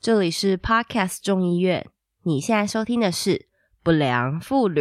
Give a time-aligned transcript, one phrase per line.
[0.00, 1.86] 这里是 Podcast 众议院，
[2.22, 3.30] 你现在收听的是
[3.82, 4.80] 《不良妇女》，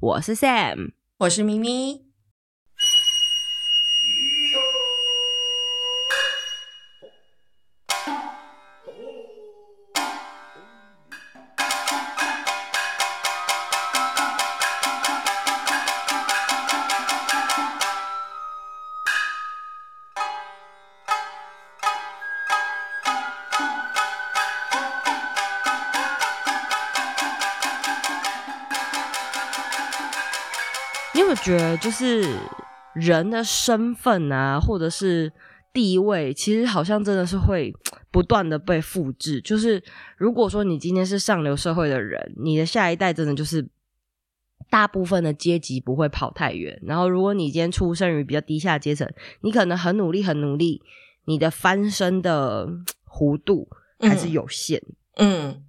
[0.00, 2.09] 我是 Sam，我是咪咪。
[31.80, 32.22] 就是
[32.94, 35.32] 人的身份啊，或者是
[35.72, 37.72] 地位，其实好像真的是会
[38.10, 39.40] 不断的被复制。
[39.40, 39.82] 就是
[40.16, 43.68] 如果说你今天是上流社会的人，你的下一代真的就是
[44.68, 46.78] 大部分的阶级不会跑太远。
[46.82, 49.08] 然后，如果你今天出生于比较低下阶层，
[49.40, 50.82] 你可能很努力，很努力，
[51.24, 52.68] 你的翻身的
[53.08, 53.68] 弧度
[54.00, 54.82] 还是有限。
[55.16, 55.64] 嗯，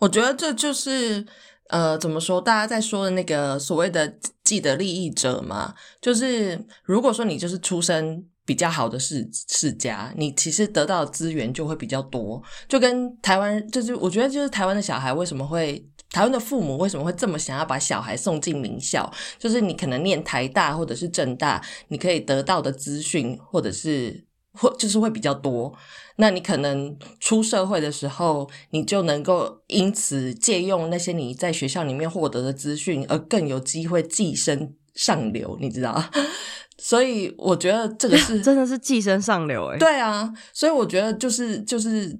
[0.00, 1.26] 我觉得这就是
[1.68, 2.40] 呃，怎么说？
[2.40, 4.14] 大家在说的那个所谓的
[4.44, 12.40] 既得利益者嘛，就是如果说你就是出身比较好的世世家，你其实得到的资源就会比较多。
[12.68, 19.12] 就跟台湾，就是我觉得，就是台湾的小孩为什么会，台湾的父母为什么会这么想要把小孩送进名校？
[19.38, 24.24] 就是你可能念台大或者是政大，你可以得到的资讯或者是
[24.56, 25.72] 或就是会比较多。
[26.16, 36.02] 那你可能出社会的时候，你就能够因此借用那些你在学校里面获得的资讯，而更有机会跻身上流，你知道？
[36.78, 42.18] 所以我觉得这个是 真的是寄生上流哎、对啊，所以我觉得就是就是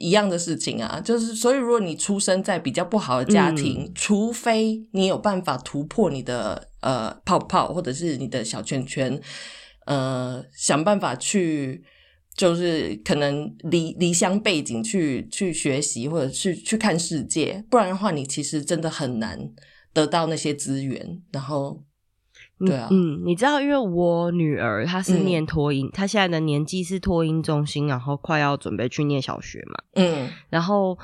[0.00, 9.20] 一样的事情啊，就是所以如果你出生在比较不好的家庭，除非你有办法突破你的呃泡泡或者是你的小圈圈，
[9.88, 11.82] 呃，想办法去。
[12.36, 19.36] 就是可能离离乡背景去去学习或者去去看世界，不然的话，你其实真的很难
[19.92, 21.20] 得到那些资源。
[21.32, 21.82] 然后，
[22.60, 30.96] 对啊，嗯，你知道，因为我女儿她是念托婴，她现在的年纪是托婴中心，然后快要准备去念小学嘛，嗯，然后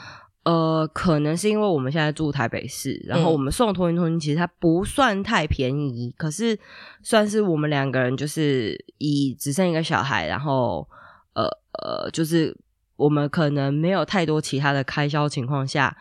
[0.44, 6.58] 呃，可能是因为我们现在住台北市，然后我们送托运中心，其实它不算太便宜，可是
[7.02, 10.88] 算是我们两个人就是以只剩一个小孩，然后。
[11.36, 11.48] 呃
[11.82, 12.56] 呃，就是
[12.94, 15.96] 我们可能没有太多其他的开销情况下，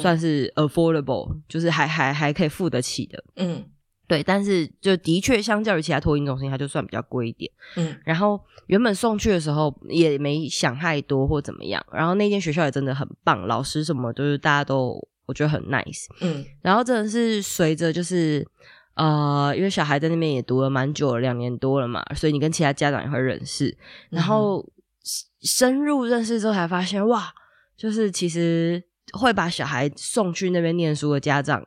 [0.00, 3.22] 算是 affordable，就是还还还可以付得起的。
[3.36, 3.64] 嗯，
[4.12, 4.22] 对。
[4.22, 7.50] 但是就的确相较于其他托婴中心，它就算比较贵一点。
[7.76, 7.96] 嗯。
[8.04, 16.06] 然后原本送去的时候也没想太多或怎么样，然后那间学校也真的很棒，老师什么都是大家都我觉得很 nice。
[16.20, 16.44] 嗯。
[16.60, 18.46] 然后真的是随着就是
[18.94, 23.76] 呃，因为小孩在那边也读了蛮久了，两年多了嘛，所以你跟其他家长也会认识，
[24.10, 24.68] 然后。
[25.40, 27.34] 深入认识之后，才发现哇，
[27.76, 28.80] 就是其实
[29.12, 31.60] 会把小孩送去那边念书的家长，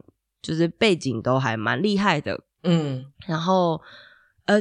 [0.45, 3.05] 就是背景都还蛮厉害的，嗯。
[3.25, 3.81] 然后
[4.45, 4.57] 呃，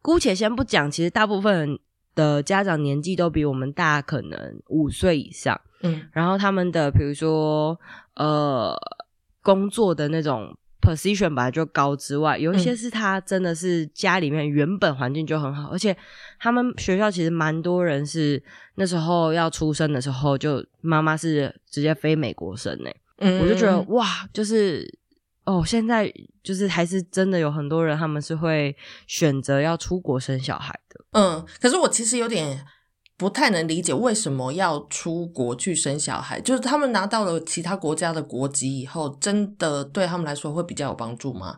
[0.00, 1.78] 姑且先不讲，其实大部分
[2.14, 6.08] 的家长年纪都比我们大，可能五岁以上，嗯。
[6.12, 7.78] 然后他们的比如说
[8.14, 8.74] 呃，
[9.42, 10.56] 工作的那种。
[10.84, 15.96] position 本来就高之外，有一些是他真的是家里面原本环境就很好，而且
[16.38, 18.42] 他们学校其实蛮多人是
[18.74, 22.90] 那时候要出生的时候，就妈妈是直接飞美国生呢。
[23.24, 24.86] 嗯，我就觉得哇，就是
[25.44, 26.12] 哦，现在
[26.42, 28.76] 就是还是真的有很多人他们是会
[29.06, 31.04] 选择要出国生小孩的。
[31.12, 32.64] 嗯，可是我其实有点。
[33.16, 41.56] 不太能理解为什么要出国去生小孩，就是他们拿到了其他国家的国籍以后，真的对他们来说会比较有帮助吗？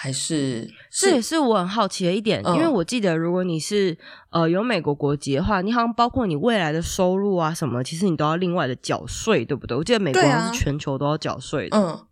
[0.00, 3.98] 还是这也是我很好奇的一点，因为我记得如果你是
[4.30, 9.76] 呃有美国国籍的话，你好像包括你未来的收入啊什么，其实你都要另外的缴税，对不对？
[9.76, 12.06] 我记得美国是全球都要缴税的，嗯，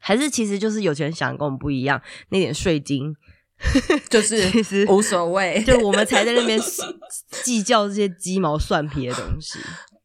[0.00, 3.14] 还是其实就是有钱人想跟我们不一样，那点税金。
[4.08, 6.58] 就是其实无所谓，就我们才在那边
[7.44, 9.58] 计较这些鸡毛蒜皮的东西。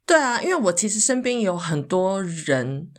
[0.06, 2.89] 对啊，因为我其实身边有很多人，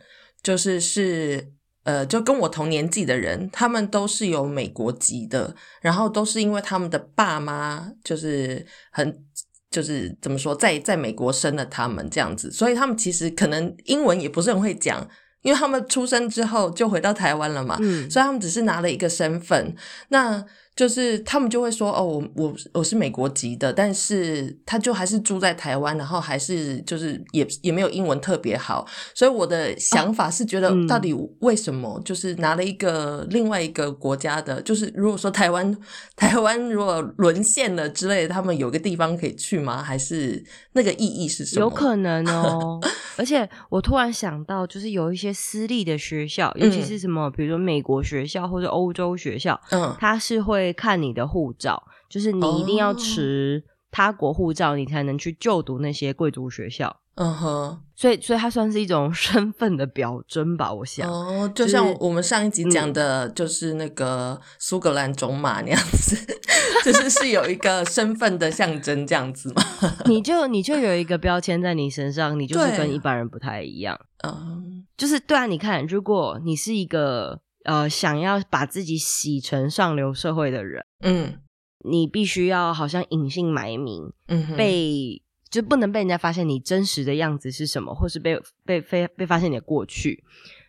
[0.41, 1.51] 就是是
[1.87, 9.23] 呃，就跟我同年纪的人，他们都是有美国籍的，然后都是因为他们的爸妈就是很
[9.71, 15.07] 就是怎么说，在在美国生了他们这样子，所以他们其实可能英文也不是很会讲。
[15.43, 17.77] 因为他们出生之后就回到台湾了嘛，
[18.09, 19.73] 所以他们只是拿了一个身份。
[20.09, 20.43] 那
[20.77, 28.85] 就是他们就会说哦，我我我是美国籍的，但是他就还是住在台湾，然后还是就是也也没有英文特别好，
[29.15, 35.75] 所以我的想法是觉得到底为什么就是拿了一个另外一个国家的，就是如果说台湾
[36.15, 39.81] 台湾如果沦陷了之类的，他们有个地方可以去吗？
[39.81, 40.43] 还是
[40.73, 41.61] 那个意义是什么？
[41.61, 42.79] 有可能哦，
[43.17, 50.66] 而且我突然想到，就是有一些私立的学校，尤其是什么，比如说美国学校或者欧洲学校，嗯，它是会。
[50.73, 57.01] 看你的护照，就是你一定要持他国护照，你才能去就读那些贵族学校。
[57.19, 61.11] 嗯哼，所以所以它算是一种 身份的表征吧，我想。
[61.11, 66.15] 哦，就像我们上一集讲的，就是那个苏格兰种马那样子，
[66.85, 69.63] 就是是有一个身份的象征这样子嘛。
[70.05, 73.99] 你就你就有一个标签在你身上，你就是跟一般人不太一样。
[74.23, 77.39] 嗯，就是对啊，你看，如果你是一个。
[77.67, 81.41] 呃，想要把自己洗成上流社会的人，嗯，
[81.83, 90.23] 你必须要好像隐姓埋名，嗯，被就不能被人家发现你真实的样子是什么，或是被被被被发现你的过去，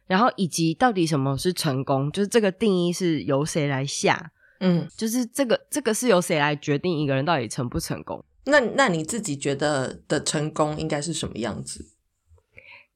[0.08, 8.24] 然后以及到底什么是成功，就是这个定义是由谁来下，嗯，就是这个这个是由谁来决定一个人到底成不成功？
[8.46, 11.84] 那那你自己觉得的成功应该是什么样子？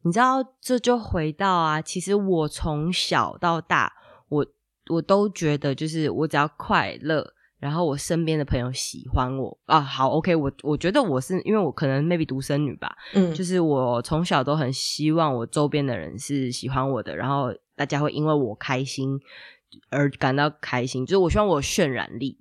[0.04, 3.93] 你知道，这就回到啊，其实我从小到大，
[4.28, 4.46] 我
[4.90, 19.20] 我都觉得，就是我只要快乐，然后我身边的朋友喜欢我啊，好，OK，我我觉得我是因为我可能 maybe 独生女吧，嗯，就是我从小都很希望我周边的人是喜欢我的，然后大家会因为我开心
[19.88, 22.38] 而感到开心，就是我希望我有渲染力，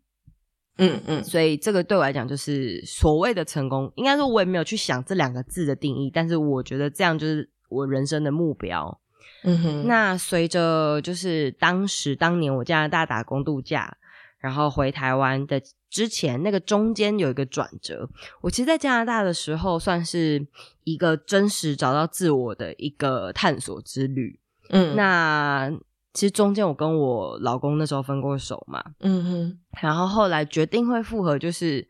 [0.82, 7.50] 嗯嗯，所以这个对我来讲就是所谓的成功，应该说我也没有去想这两个字的定义，但是我觉得这样就是。
[7.72, 9.00] 我人生的目标，
[9.46, 9.88] 嗯哼。
[9.88, 13.96] 那随着就是当时当年我加拿大打工度假，
[14.40, 18.10] 然后回台湾的之前，那个中间有一个转折。
[18.42, 20.46] 我其实，在加拿大的时候，算是
[20.84, 24.38] 一个真实找到自我的一个探索之旅。
[24.68, 25.72] 嗯，那
[26.14, 29.60] 其实中间我跟我老公那时候分过手嘛，嗯哼。
[29.82, 31.88] 然后后来决定会复合，就是。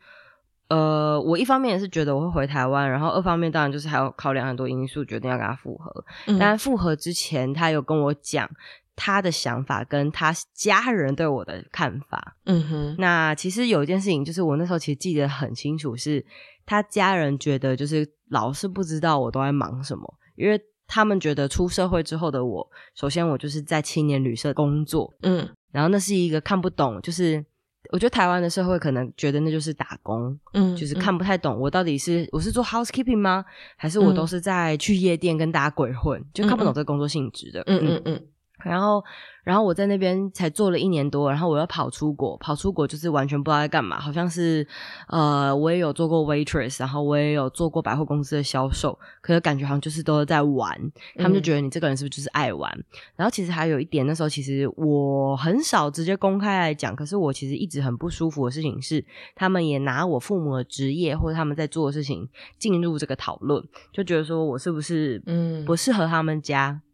[0.69, 5.93] 呃，我一方面也是觉得我会回台湾，然后二方面当然就是还要考量很多因素，决定要跟他复合。
[6.39, 8.49] 但复合之前，他有跟我讲
[8.95, 12.37] 他的想法跟他家人对我的看法。
[12.45, 16.25] 嗯哼，那其实有一件事情，就是我那时候其实记得很清楚，是
[16.65, 20.57] 他家人觉得就是老是不知道我都在忙什么，因为
[20.91, 27.43] 他们觉得出社会之后的我，首先我就是在青年旅社工作，嗯，然后那是一个看不懂，就是。
[27.91, 33.43] 我觉得台湾的社会可能觉得那就是打工，嗯，就是看不太懂我到底是我是做 housekeeping 吗，
[33.75, 37.81] 还是我都是在去夜店跟大家鬼混，就看不懂这个工作性质的，嗯。
[37.83, 38.27] 嗯嗯。
[38.63, 39.03] 然后，
[39.43, 44.65] 然后我在那边才做了一年多，然后我又跑出国，跑出国就是完全不知道在干嘛，好像是，
[45.07, 50.75] 呃，我也有做过 waitress，然后我也有做过百货公司的销售，可是感觉好像就是都是在玩，
[51.17, 52.71] 他们就觉得你这个人是不是就是爱玩？
[53.15, 59.03] 然后其实还有一点，那时候其实我很少直接公开来讲，可是我其实一直很不舒服的事情是，
[59.35, 62.29] 他们也拿我父母的职业或者他们在做的事情
[62.59, 66.69] 进入这个讨论，就觉得说我是不是嗯不适合他们家。
[66.71, 66.90] 嗯，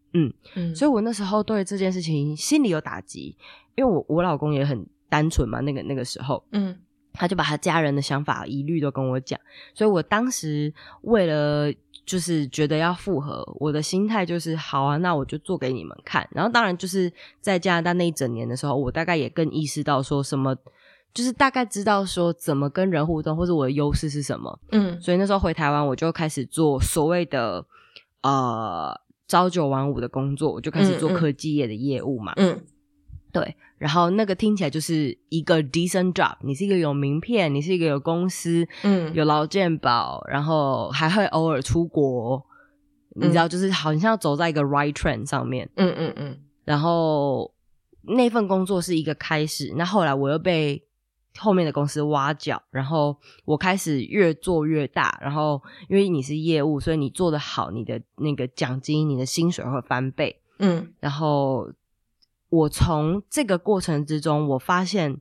[0.75, 3.35] 所以我那时候对这件事情心里有打击，
[3.75, 6.77] 因为我我老公也很单纯嘛，那个那个时候，嗯，
[7.13, 9.39] 他就把他家人的想法一律都跟我讲，
[9.73, 11.71] 所以我当时为了
[12.05, 16.27] 就是觉得要复合，我的心态就是好啊，那我就做给你们看。
[16.31, 17.11] 然后当然就是
[17.41, 20.55] 在加拿大那一整年的时候，我大概也更意识到说什么，
[21.13, 24.59] 就是大概知道说怎么跟人互动，或者我的优势是什么。
[24.71, 27.65] 嗯，所以那时候回台湾，我就开始做所谓的
[28.21, 28.99] 呃。
[29.27, 32.33] 朝九晚五的工作，我就开始做科技业的业务嘛。
[32.37, 32.59] 嗯，
[33.31, 33.55] 对。
[33.77, 42.43] 然后那个听起来就是一个 decent job，你是一个有名片，你是一个有公司，嗯，有劳健保，然后还会偶尔出国，
[43.15, 45.69] 你知道，就是好像要走在一个 right train 上面。
[45.75, 46.37] 嗯嗯嗯。
[46.63, 47.53] 然后
[48.01, 50.86] 那份工作是一个开始，那后来我又被。
[51.37, 53.15] 后面的公司挖角，然后
[53.45, 60.41] 我开始越做越大，然后因为你是业务，所以你做的好，你的那个奖金、你的薪水会翻倍。
[60.59, 61.71] 嗯，然后
[62.49, 65.19] 我从这个过程之中，我发现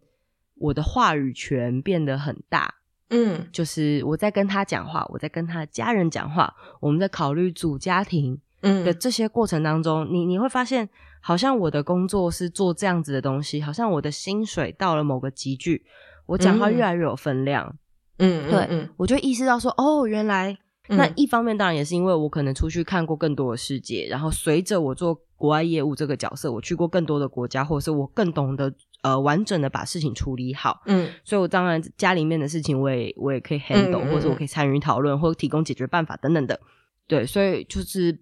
[0.55, 2.77] 我的话语权变得很大。
[3.11, 10.89] 嗯，就是我在跟他讲话，我在跟他家人讲话，我们在考虑组家庭嗯的这些过程当中，你你会发现，
[11.27, 15.85] 好像我的工作是做这样子的东西，好像我的薪水到了某个集聚。
[16.27, 17.77] 我讲话越来越有分量，
[18.19, 20.57] 嗯，对，我就意识到说，哦，原来
[20.89, 30.81] 那一方面当然也是因为我可能出去看过更多的世界，然后随着我做国外业务这个角色，我去过更多的国家，或者是我更懂得呃完整的把事情处理好。
[30.87, 36.61] 嗯所以我当然家里面的事情我也我也可以 handle，、嗯嗯或者我可以参与讨论，或者提供解决办法等等的。
[37.09, 38.17] 对，所以就是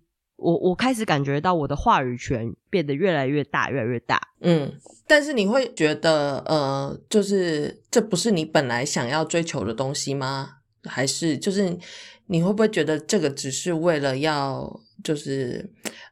[0.44, 4.20] 我我开始感觉到我的话语权变得越来越大，越来越大。
[4.40, 4.70] 嗯，
[5.06, 10.58] 但是你会觉得，呃，就是这不是你本来想要追求的东西吗？
[10.84, 11.74] 还是就是
[12.26, 15.66] 你会不会觉得这个只是为了要，就是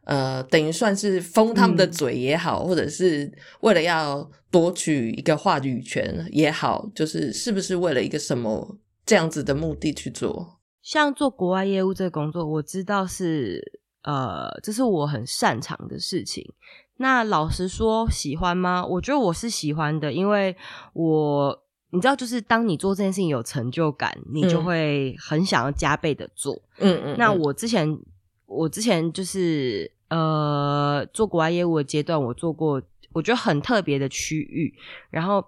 [0.05, 10.59] 呃，等于算是封他们的嗯嘴也好，或者是为了要夺取一个话语权也好，就是是不是为了一个什么这样子的目的去做？
[10.81, 16.53] 像做国外业务这个工作，我知道是呃，这是我很擅长的事情。
[16.97, 18.85] 那老实说，喜欢吗？
[18.85, 20.55] 我觉得我是喜欢的，因为
[20.93, 26.55] 我你知道，就是当你做这件事情有成就感，你就嗯会很想要加倍的做。
[26.79, 27.99] 嗯嗯，那嗯我之前，
[28.47, 32.81] 我之前就是呃做国外业务的阶段，我做过
[33.13, 34.73] 我觉得很特别的区域。
[35.11, 35.45] 然后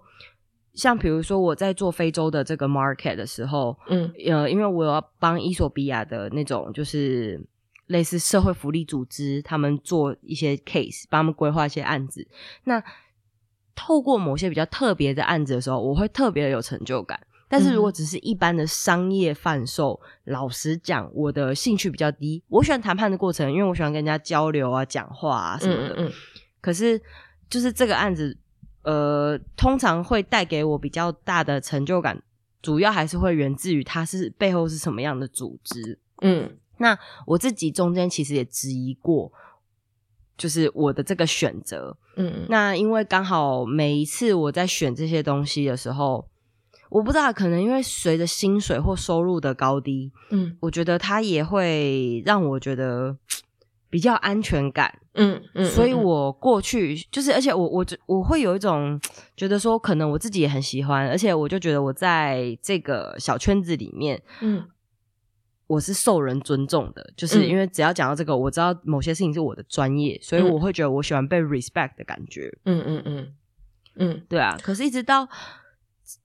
[0.73, 7.41] 像比如说我在做非洲的这个 market 的时候，嗯呃，因为我要帮伊索比亚的那种就是
[7.87, 12.27] 类似社会福利组织，他们做一些 case，帮他们规划一些案子。
[12.63, 12.83] 那
[13.75, 17.19] 透过某些比较特别的案子的时候，我会特别的有成就感。
[17.47, 22.43] 但是如果嗯只是一般的商业贩售，老实讲，我的兴趣比较低。
[22.47, 25.89] 我喜欢谈判的过程，因为我喜欢跟人家交流啊、讲话啊什么的。
[25.97, 26.11] 嗯嗯
[26.59, 26.99] 可是
[27.47, 28.35] 就是这个案子，
[28.81, 32.19] 呃，通常会带给我比较大的成就感，
[32.63, 35.99] 主要还是会源自于它是背后是什么样的组织。
[36.21, 39.31] 嗯那我自己中间其实也质疑过，
[40.37, 41.97] 就是我的这个选择。
[42.17, 46.27] 嗯嗯那因为刚好每一次我在选这些东西的时候，
[46.89, 53.17] 我不知道可能因为随着薪水或收入的高低，嗯我觉得它也会让我觉得
[53.89, 54.99] 比较安全感。
[55.17, 58.99] 嗯嗯，所以我过去就是，而且我我我会有一种
[59.37, 64.65] 觉得说，可能我自己也很喜欢，而且我就觉得我在这个小圈子里面，嗯
[65.67, 72.55] 我是受人尊重的，就是嗯因为只要讲到这个，我知道某些事情是我的专业，所以嗯我会觉得我喜欢被 respect 的感觉。
[72.65, 73.33] 嗯嗯嗯
[73.95, 75.27] 嗯对啊，可是一直到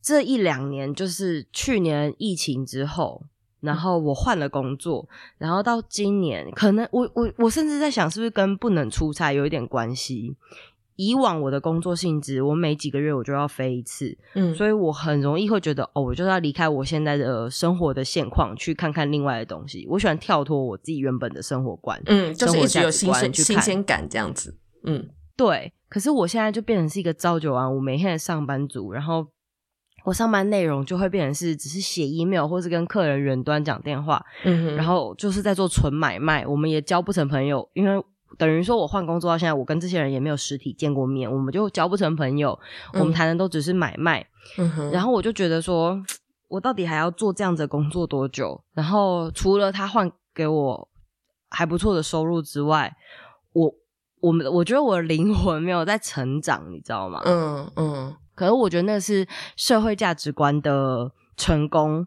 [0.03, 3.25] 这一两年，就是去年疫情之后，
[3.61, 10.37] 然后我换了工作，然后到今年，可能我我我甚至在想，是不是跟不能出差有一点关系？
[11.01, 19.87] 以往我的工作性质，我每几个月我就要飞一次，嗯，所以我很容易会觉得，哦，我就是要离开我现在的生活的现况，去看看另外的东西。
[19.89, 24.59] 我喜欢跳脱我自己原本的生活观，嗯，就是一直生活价值有新鲜感这样子。
[24.85, 29.27] 嗯对，可是我现在就变成是一个朝九晚五每天的上班族，然后
[30.05, 38.05] 我上班内容就会变成是只是写 email 或是跟客人远端讲电话，嗯哼，然后就是在做纯买卖，我们也交不成朋友，因为
[38.39, 42.59] 等于说我换工作到现在，我跟这些人也没有实体见过面，我们就交不成朋友，
[42.95, 46.01] 我们嗯谈的都只是买卖，嗯哼，然后我就觉得说，
[46.49, 48.63] 我到底还要做这样子的工作多久？
[48.75, 50.89] 然后除了他换给我
[51.49, 52.97] 还不错的收入之外，
[53.53, 53.75] 我
[54.21, 57.21] 我们我觉得我的灵魂没有在成长，你知道吗？
[57.25, 62.07] 嗯嗯可是我觉得那是社会价值观的成功。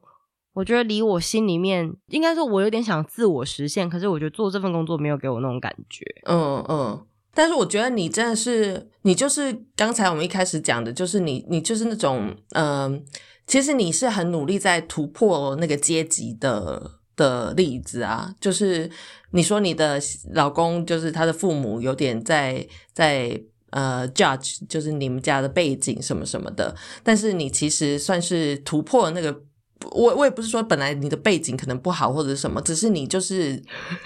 [0.53, 6.05] 我觉得离我心里面，应该说，我有点想自我实现，可是我觉得做这份工作没有给我那种感觉。
[6.25, 7.05] 嗯嗯。
[7.33, 13.03] 但是我觉得你真的是，你就是刚才我们一开始讲的，就是你，你就是那种，嗯、
[13.47, 18.31] 其实你是很努力在突破那个阶级的的例子啊。
[18.39, 18.87] 就是
[19.31, 19.99] 你说你的
[20.33, 23.41] 老公，就是他的父母有点在在
[23.71, 29.41] 呃 judge，就是你们家的背景什么什么的，但是你其实算是突破那个。
[29.91, 33.61] 我我也不是说本来你的背景可能不好或者什么，只是你就是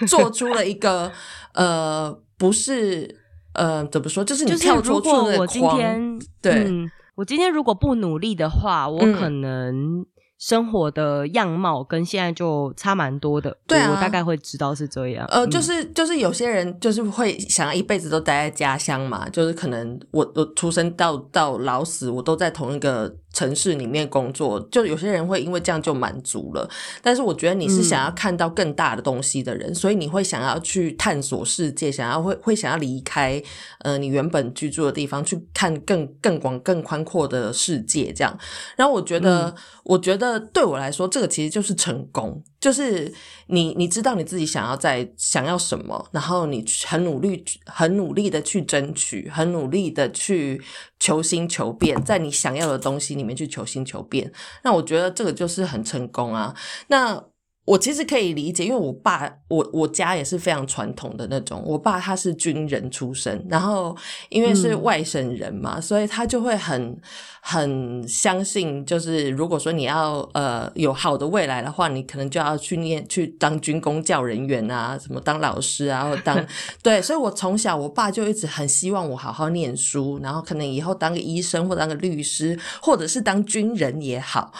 [0.08, 1.10] 做出了一个
[1.54, 3.16] 呃，不是
[3.54, 10.04] 呃，怎么说，就是你就是跳脱出那个果我今框天对嗯，我今天如果不努力的话，我嗯可能
[10.38, 13.56] 生活的样貌跟现在就差蛮多的。
[13.66, 15.26] 对啊我大概会知道是这样。
[15.28, 26.68] 呃，嗯就是就是有些人就是会想要一辈子都待在家乡嘛，就是可能我我出生到到老死，我都在同一个城市里面工作，就有些人会因为这样就满足了。
[27.00, 33.40] 但是我觉得你是嗯想要看到更大的东西的人，所以你会想要去探索世界，想要会会想要离开
[33.82, 38.36] 呃你原本居住的地方，去看更更广更宽阔的世界这样。
[38.76, 39.54] 然后我觉得，
[39.84, 43.12] 我觉得对我来说，这个其实就是成功，就是
[43.46, 50.60] 你你知道你自己想要在想要什么，然后你很努力、很努力的去争取，很努力的去
[50.98, 54.32] 求新求变，在你想要的东西里面去求新求变。
[54.64, 56.54] 那我觉得这个就是很成功啊。
[56.88, 57.22] 那
[57.68, 61.62] 我其实可以理解，因为我爸，我我家也是非常传统的那种。
[61.66, 63.94] 我爸他是军人出身，然后
[64.30, 66.98] 因为是外省人嘛，所以他就会很
[67.42, 76.42] 很相信，就是如果说你要呃有好的未来的话，你可能就要去念去当军工教人员啊，什么当老师啊，或当
[76.82, 77.02] 对。
[77.02, 84.54] 所以我从小，我爸就一直很希望我好好念书，然后可能以后当个医生或当个律师，或者是当军人也好。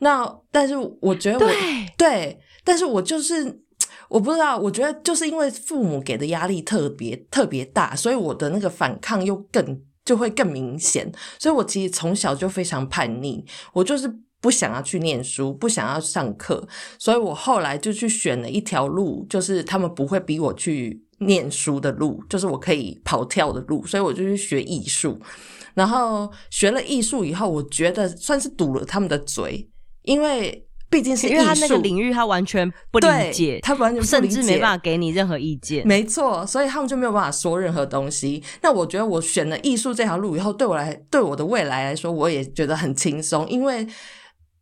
[0.00, 1.52] 那但是我觉得我
[1.96, 2.38] 对。
[2.64, 3.60] 但是我就是
[4.08, 11.10] 我不知道，我觉得就是因为父母给的压力特别特别大，所以我的那个反抗又更就会更明显。
[11.38, 16.66] 所以我其实从小就非常叛逆，我就是不想要去念书，不想要上课，
[16.98, 23.86] 所以我后来就去选了一条路，就是他们不会逼我去念书的路，就是我可以跑跳的路。
[23.86, 25.18] 所以我就去学艺术，
[25.74, 29.68] 然后学了艺术以后，我觉得算是堵了他们的嘴，
[30.02, 30.66] 因为。
[30.90, 35.86] 毕竟是因为他那个领域，他完全不理解，他完全甚至没办法给你任何意见。
[35.86, 38.42] 没错，所以他们就没有办法说任何东西。
[38.60, 43.86] 那我觉得我选了艺术这条路以后，对我来，对我的未来来说，我也觉得很轻松，因为。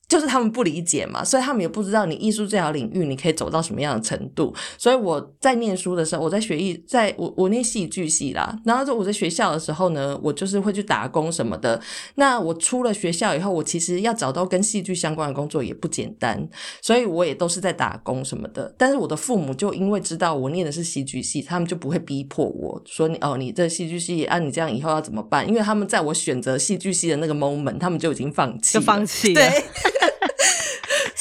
[0.08, 4.54] 就是他们不理解嘛，所以他们也不知道你艺术这条领域你可以走到什么样的程度。
[4.78, 8.58] 所以我在念书的时候，我在学艺，在我我念戏剧系啦。
[8.64, 11.78] 然后就我在学校的时候呢，我就是会去打工什么的。
[12.14, 16.48] 那我出了学校以后，我其实要找到跟戏剧相关的工作也不简单，
[16.80, 18.74] 所以我也都是在打工什么的。
[18.78, 25.46] 但是我的父母就因为知道我念的是戏剧系，他们就不会逼迫我说你哦，你这戏剧系啊，你这样以后要怎么办？
[25.46, 29.44] 因为他们在我选择戏剧系的那个 moment，他们就已经放弃，就放弃对。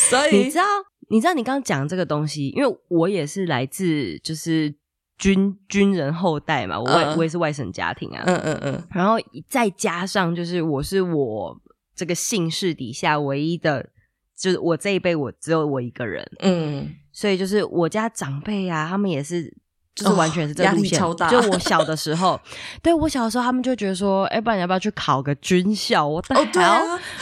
[0.09, 0.63] 所以你知道，
[1.09, 4.73] 你知道你刚刚讲这个东西，因为我也是来自就是
[5.17, 9.15] 军军人后代嘛，我外我也是外省家庭啊，嗯嗯嗯，然后
[9.47, 11.59] 再加上就是我是我
[11.95, 13.89] 这个姓氏底下唯一的，
[14.37, 19.51] 就是我这一辈我只有我一个人，嗯，所以就是我家长辈啊，他们也是
[19.95, 20.99] 就是完全是这个路线，
[21.29, 22.39] 就我小的时候，
[22.83, 26.07] 对我小的时候，他们就觉得说，哎，不然你要不要去考个军校？
[26.07, 26.81] 我哦对啊，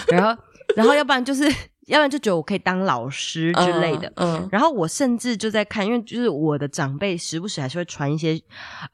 [0.10, 0.42] 然后
[0.75, 1.50] 然后要不然就是。
[1.86, 8.39] 要不然就觉得我可以当老师之类的，嗯，然后我甚至就在看，因为就是我的长辈时不时还是会传一些，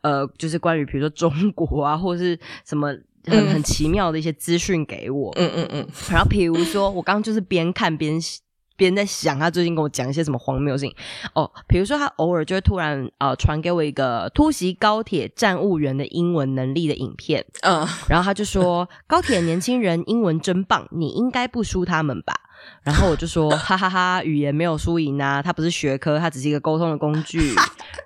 [0.02, 2.94] 呃，就是关于比如说中国啊，或者是什么
[3.26, 8.20] 很很奇妙的一些资讯给我，嗯嗯嗯，然后比如说我刚刚就是边看边
[8.82, 10.96] 边在想，他最近跟我讲一些什么荒谬事情
[11.34, 22.34] 哦，比如说他偶尔就会突然呃传给我一个突袭高铁站务员的英文能力的影片，嗯，然后他就说高铁年轻人英文真棒，你应该不输他们吧。
[22.84, 27.56] 然后我就说，哈哈哈，语言没有输赢啊，它不是学科，它只是一个沟通的工具。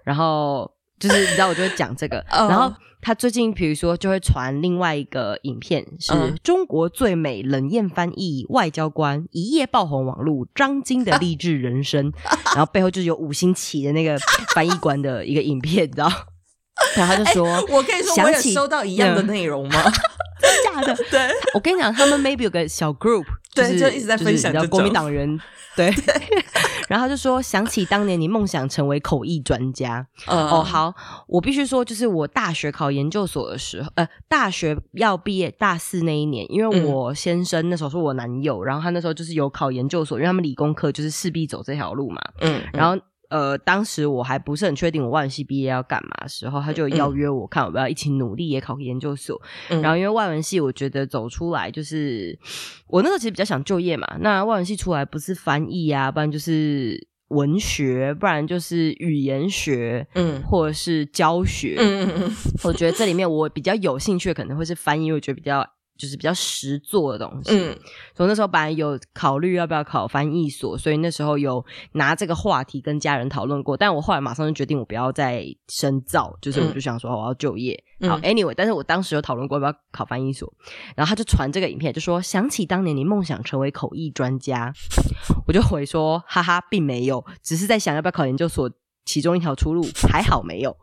[0.03, 2.23] 然后就是你知道，我就会讲这个。
[2.31, 2.73] 然后
[3.05, 6.11] 他最近比如说就会传另外一个影片，是
[6.43, 12.11] 中国最美冷艳翻译外交官一夜爆红网络张晶的励志人生。
[12.55, 14.17] 然后背后就是有五星旗的那个
[14.55, 16.11] 翻译官的一个影片，你知道？
[16.97, 19.83] 然后他就说，我可以说我也收到一样的内容吗？
[20.63, 20.95] 假的？
[21.11, 23.25] 对，我跟你讲，他们 maybe 有个小 group。
[23.53, 25.39] 对，就一直在分享，国民党人。
[25.77, 25.93] 对，
[26.87, 30.93] 然后他就说想起当年你梦想成为口译专家，哦，好，
[31.27, 43.01] 我必须说，就是我大学考研究所的时候，呃，大学要毕业大四那一年，因为我先生那时候是我男友，然后他那时候就是有考研究所，因为他们理工科就是势必走这条路嘛，嗯，然后。
[43.35, 49.37] 呃，当时我还不是很确定我外文系毕业要干嘛的时候，他就邀约我看我不要一起努力也考个研究所。
[49.67, 52.39] 然后因为外文系，我觉得走出来就是
[52.87, 54.07] 我那时候其实比较想就业嘛。
[54.21, 61.75] 那外文系出来不是翻译啊，不然就是文学，不然就是语言学，嗯，或者是教学。
[61.77, 65.67] 嗯嗯嗯，我觉得这里面我比较有兴趣的可能会是翻译，我觉得比较。
[65.97, 67.77] 就是比较实做的东西，嗯，
[68.15, 77.81] 所以那时候本来有考虑要不要考翻译所，所以那时候有拿这个话题跟家人讨论过，但我后来马上就决定我不要再深造，就是我就想说我要就业。
[78.01, 80.51] 好，anyway，但是我当时有讨论过要不要考翻译所，
[80.95, 84.73] 然后他就传这个影片，就说想起当年你梦想成为口译专家，
[85.47, 88.69] 我就回说哈哈，并没有，只是在想要不要考研究所
[89.05, 90.75] 其中一条出路，还好没有。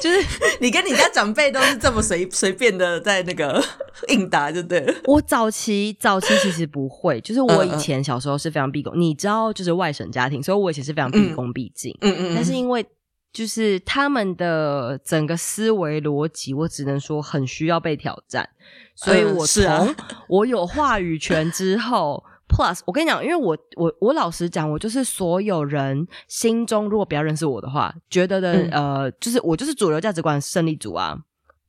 [0.02, 3.62] 就是你跟你家长辈都是这么随随便的在那个
[4.08, 4.94] 应答，就对了。
[5.04, 11.96] 我早期早期其实不会，就是我以前小时候是非常毕恭，你知道，就是外省家庭，所以我以前是非常毕恭毕敬。
[12.00, 12.34] 嗯嗯。
[12.34, 12.84] 但是因为
[13.32, 18.48] 就是他们的整个思维逻辑，我只能说很需要被挑战，
[18.94, 19.94] 所以我从
[20.28, 22.24] 我有话语权之后。
[22.50, 31.16] Plus，我跟你讲，因为我我我老实讲，我就是所有人心中如果比较认识我的话，觉得的呃，就是我就是主流价值观胜利组啊。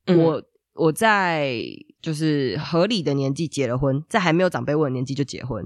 [0.07, 0.41] 我
[0.73, 1.61] 我在
[2.01, 5.63] 就是合理的年纪结了婚，在还没有长辈问的年纪就结婚，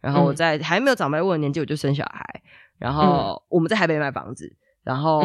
[0.00, 2.42] 然后我在还没有长辈问的年纪我就生小孩，
[2.78, 5.20] 然后我们在台北买房子，然后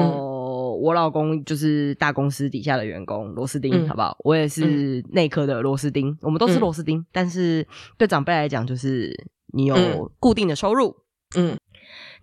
[0.75, 4.17] 我老公就是大公司底下的员工，螺丝钉，嗯好不好？
[4.23, 7.65] 我也是内科的螺丝钉，我们都是嗯螺丝钉，但是
[7.97, 9.13] 对长辈来讲，就是
[9.53, 10.95] 你有嗯固定的收入，
[11.35, 11.57] 嗯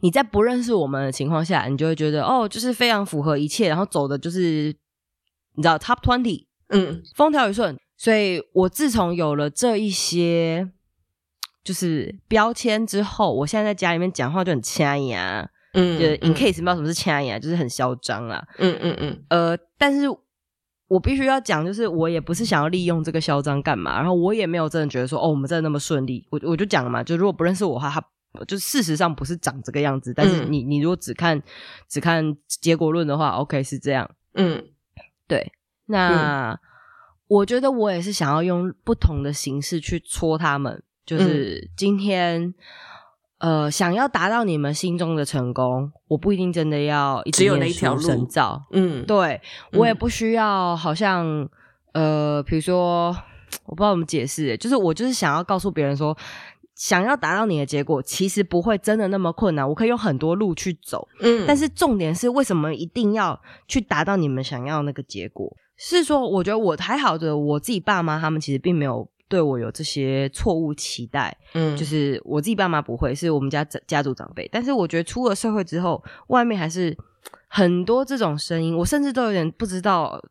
[0.01, 4.75] 你在不认识我们的情况下，你就会觉得哦，就是非常符合一切，然后走的就是
[5.55, 7.77] 你知道 top twenty 嗯风调雨顺。
[7.99, 10.71] 所以我自从有了这一些
[11.65, 18.45] 就是标签之后，我现在在家里面讲话就很掐牙，嗯，就是 in case 不知道什么是掐牙，就是很嚣张啦。
[18.59, 20.07] 嗯嗯嗯呃，但是
[20.89, 26.27] 我必须要讲，就是我也不是想要利用这个嚣张干嘛，然后我也没有真的觉得说哦，我们真的那么顺利。
[26.31, 28.03] 我我就讲了嘛，就如果不认识我的话，他
[28.47, 30.15] 就事实上不是长这个样子。
[30.15, 31.43] 但是嗯你你如果只看
[31.89, 34.11] 只看结果论的话，OK 是这样。
[34.35, 34.65] 嗯
[35.29, 35.53] 对，
[35.87, 36.59] 那、
[37.29, 42.55] 我觉得我也是想要用不同的形式去戳他们，就是今天。
[43.38, 49.40] 呃，想要达到你们心中的成功，我不一定真的要只有那一条路深造，嗯，对
[49.72, 49.96] 我也嗯。
[49.96, 51.46] 不需要，好像
[51.92, 53.14] 呃，比如说，
[53.66, 56.16] 我不知道怎么解释欸，就是我就是想要告诉别人说，
[56.75, 65.55] 想要达到你的结果，其实不会真的那么困难，我可以用很多路去走，嗯，但是重点是为什么一定要去达到你们想要那个结果？
[65.77, 74.49] 是说，我觉得我还好的，我自己爸妈他们其实并没有对我有这些错误期待，嗯就是我自己爸妈不会，是我们家家家族长辈。
[74.53, 76.97] 但是我觉得出了社会之后，外面还是
[77.49, 80.23] 很多这种声音，我甚至都有点不知道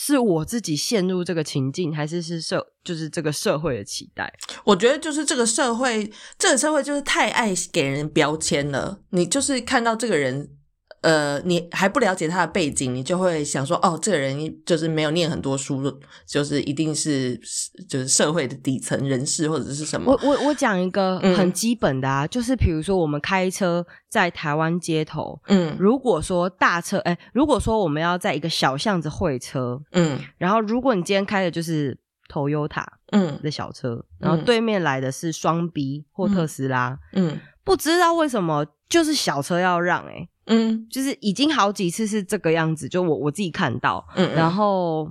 [0.00, 4.32] 是我自己陷入这个情境，还是是社就是这个社会的期待。
[4.64, 6.08] 我觉得就是这个社会，
[6.38, 9.00] 这个社会就是太爱给人标签了。
[9.10, 10.48] 你就是看到这个人，
[11.00, 17.40] 呃，你还不了解他的背景，你就会想说，哦，这个人就是没有念很多书，就是一定是
[17.88, 20.12] 就是社会的底层人士或者是什么。
[20.22, 20.28] 我。
[20.28, 21.36] 我我讲一个嗯。
[21.36, 25.76] 很基本的啊，就是比如说我们开车在台湾街头，嗯。
[25.78, 30.18] 如果说大车，哎，如果说我们要在一个小巷子会车，嗯。
[30.36, 31.96] 然后如果你今天开的就是
[32.28, 33.40] Toyota 嗯。
[33.42, 37.38] 的小车，然后对面来的是双 B 或特斯拉，嗯。
[37.62, 40.86] 不知道为什么就是小车要让、欸，嗯。
[40.90, 45.10] 就是已经好几次是这个样子，就我我自己看到，嗯，然后。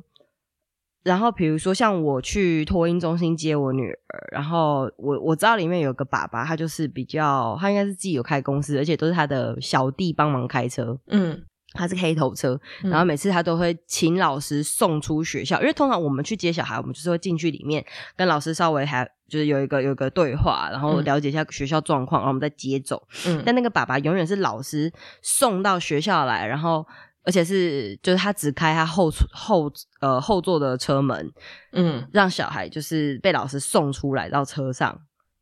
[1.03, 11.41] 然后，比如说像我去托婴中心接我女儿，然后我我知道里面有个爸爸，他就是比较，他应该是自己有开公司，而且都是他的小弟帮忙开车，嗯。
[11.71, 12.89] 他是黑头车，嗯。
[12.89, 17.85] 然后每次他都会请老师送出学校，因为通常我们去接小孩，我们就是会进去里面
[18.17, 23.07] 跟老师稍微还就是有一个有一个对话，然后嗯了解一下学校状况，然后我们再接走。
[23.25, 26.85] 嗯但那个爸爸永远是老师送到学校来，然后
[27.23, 31.31] 而且是就是他只开他后后呃后座的车门，
[31.73, 34.97] 嗯让小孩就是被老师送出来到车上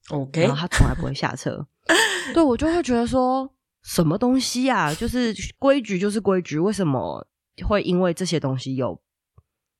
[0.09, 1.67] ，，OK，然后他从来不会下车。
[2.33, 3.47] 对我就会觉得说
[3.83, 7.27] 什么东西啊，就是规矩就是规矩，为什么
[7.67, 8.99] 会因为这些东西有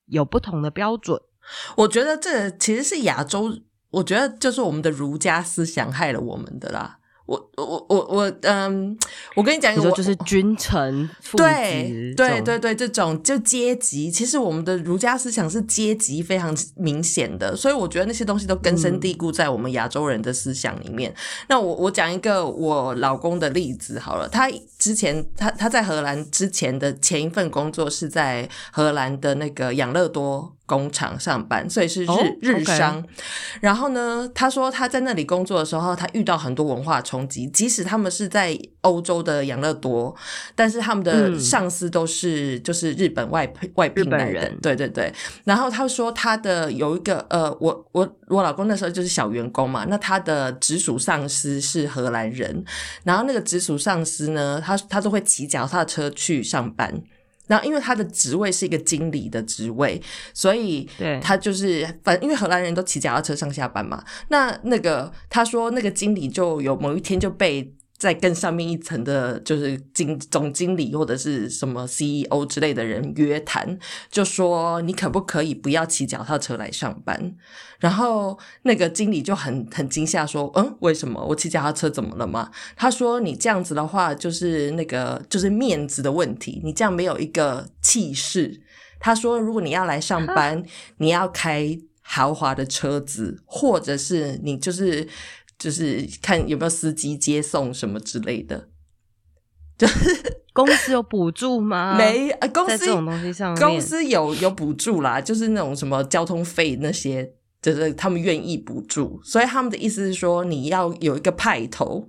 [0.06, 1.20] 有不同的标准？
[1.78, 3.52] 我觉得这其实是亚洲，
[3.96, 6.98] 我觉得就是我们的儒家思想害了我们的啦。
[7.26, 8.96] 我我我我嗯，
[9.36, 21.12] 我跟你讲一个，就是君臣父子对对对对，这种就阶级，其实我们的儒家思想是阶级非常明显的，所以我觉得那些东西都根深蒂固在我们亚洲人的思想里面。
[21.50, 33.04] 那我我讲一个我老公的例子好了，他之前他他在荷兰之前的前一份工作是在荷兰的那个养乐多工厂上班，所以是日、哦日商。
[33.62, 40.16] 然后呢，他说他在那里工作的时候，他遇到很多文化冲击，即使他们是在欧洲的养乐多，
[40.56, 45.14] 但是他们的嗯上司都是就是日本外外聘的人，对对对。
[45.44, 52.64] 然后他说他的有一个呃，我我我老公那时候就是小员工嘛，那他的直属上司是荷兰人，
[53.04, 57.02] 然后那个直属上司呢，他他都会骑脚踏车去上班。
[57.48, 60.02] 然后，因为他的职位是一个经理的职位，
[60.34, 64.04] 所以对他就是反，因为荷兰人都骑脚踏车上下班嘛。
[64.30, 73.78] 那那个他说，那个经理就有某一天就被在更上面一层的，就是经总经理或者是什么 CEO 之类的人约谈，
[74.12, 77.36] 就说你可不可以不要骑脚踏车来上班？
[77.80, 88.62] 然后那个经理就很很惊吓说：“嗯，为什么我骑脚踏车怎么了吗？”他说：“你这样子的话，就是那个就是面子的问题，你这样没有一个气势。”
[89.00, 90.64] 他说：“如果你要来上班，
[90.98, 95.08] 你要开豪华的车子，或者是你就是
[95.66, 98.70] 就是看有没有司机接送什么之类的。
[99.76, 101.96] 就 是公司有补助吗？
[101.98, 112.08] 没，呃公司这种东西上，公司有有补助啦，就是那种什么交通费那些，就是他们愿意补助，所以他们的意思是说，你要有一个派头，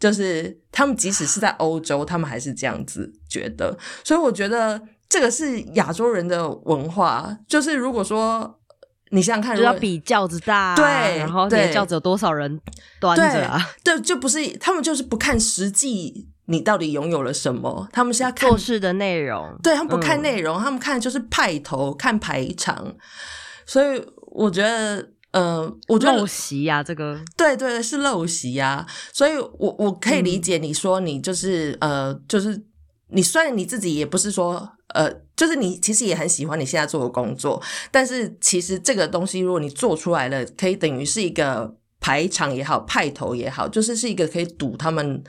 [0.00, 3.76] 就是他们即使是在欧洲，他们还是这样子觉得。
[4.02, 4.80] 所以我觉得
[5.10, 8.58] 这个是亚洲人的文化，就是如果说
[9.14, 10.84] 你想想看，就要比轿子大，对
[11.18, 12.58] 然后你的对轿子有多少人
[12.98, 13.60] 端着啊？
[13.84, 20.22] 对，就不是他们就是不看实际你到底拥有了什么，他们是要看做事的内容，对他们不看嗯。
[20.22, 22.94] 内容，他们看的就是派头、看排场，
[23.66, 30.42] 所以我觉得，呃，我觉得陋习呀、这个对对对是陋习呀、所以我我可以理嗯。
[30.42, 32.64] 解你说你就是、呃，就是
[33.08, 35.10] 你虽然你自己也不是说呃，
[35.42, 45.20] 就是你其实也很喜欢你现在做的工作，但是其实这个东西如果你做出来了，可以等于是一个排场也好，派头也好，就是是一个可以堵他们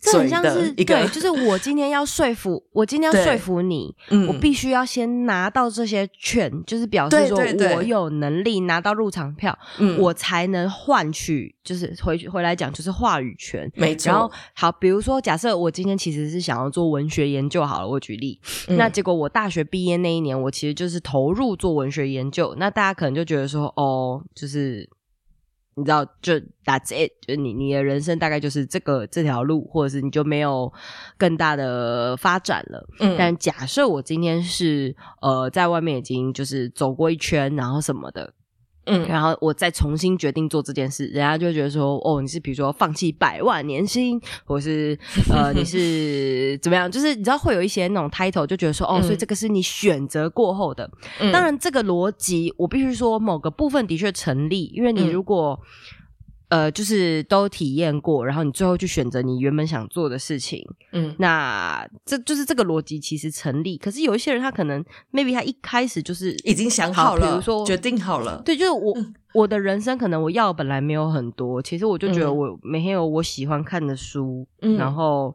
[0.00, 7.38] 这很像是对，就是我今天要说服，我今天要对说服你，嗯我必须要先拿到这些券，就是表示说
[7.76, 13.70] 我有能力拿到入场票，嗯我才能换取，就是回去回来讲就是话语权。
[13.74, 24.88] 没错，然后好，比如说，假设我今天其实是想要做文学研究，好了，我举例，嗯那结果我大学毕业那一年，我其实就是投入做文学研究，那大家可能就觉得说，哦，就是
[25.74, 30.70] 你知道，就 that's it，就你你的人生大概就是这个这条路，或者是你就没有
[31.16, 32.86] 更大的发展了。
[32.98, 38.32] 嗯但假设我今天是呃在外面已经就是走过一圈，然后什么的，
[38.90, 39.06] 嗯。
[39.08, 44.98] 然后我再重新决定做这件事，人家就会觉得说，哦，你是比如说放弃百万年薪，或是
[45.30, 49.02] 呃你是怎么样，就是你知道会有一些那种 title，就觉得说，哦，嗯。
[49.02, 50.90] 所以这个是你选择过后的。
[51.20, 51.30] 嗯。
[51.32, 55.12] 当然，这个逻辑我必须说某个部分的确成立，因为你嗯。
[55.12, 55.58] 如果、
[56.50, 61.14] 呃就是都体验过，然后你最后去选择你原本想做的事情，嗯。
[61.18, 63.78] 那这就是这个逻辑其实成立。
[63.78, 72.36] 可是有一些人他可能 maybe 他一开始就是已经想好好了，比如说决定好了，对，就是我、嗯我的人生可能我要本来没有很多，其实我就觉得嗯。
[72.36, 74.76] 我每天有我喜欢看的书，嗯。
[74.76, 75.32] 然后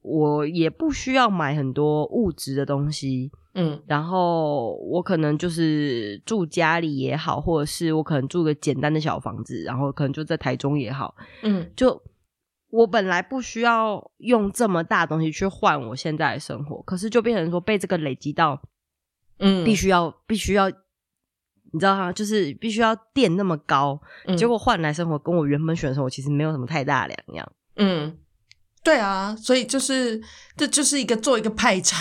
[0.00, 3.82] 我也不需要买很多物质的东西，嗯。
[3.86, 11.70] 然后我可能就是住家里也好，或者是我可能住个简单的小房子，然后可能就在台中也好，嗯。
[11.74, 12.02] 就
[12.70, 18.60] 我本来不需要用这么大的东西去换我现在的生活，可是就变成说被这个累积到
[19.38, 19.64] 嗯。
[19.64, 22.12] 必须要必须要，你知道哈？
[22.12, 24.36] 就是必须要垫那么高，嗯。
[24.36, 27.52] 结果换来生活跟我原本选的生活其实没有什么太大的两样。
[27.76, 28.16] 嗯，
[28.84, 30.20] 对啊，所以就是
[30.56, 31.98] 这就是一个做一个派场，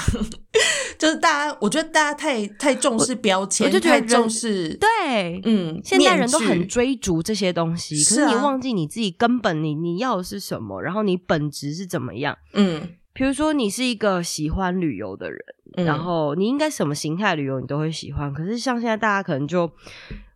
[0.99, 12.37] 就是大家，我觉得大家太太重视标签，太重视对，嗯，现在人都很追逐这些东西，可是你忘记你自己根本你你要的是什么，然后你本质是怎么样。
[12.53, 15.39] 嗯，比如说，你是一个喜欢旅游的人，
[15.77, 18.33] 嗯然后你应该什么形态旅游你都会喜欢。
[18.33, 19.71] 可是像现在大家可能就